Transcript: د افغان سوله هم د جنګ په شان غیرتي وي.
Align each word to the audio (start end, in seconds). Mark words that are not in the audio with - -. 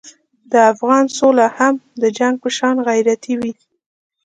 د 0.51 0.53
افغان 0.71 1.05
سوله 1.17 1.47
هم 1.57 1.75
د 2.01 2.03
جنګ 2.17 2.35
په 2.43 2.49
شان 2.57 2.75
غیرتي 2.87 3.33
وي. 3.41 3.53